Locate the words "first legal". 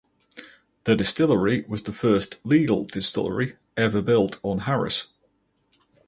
1.91-2.85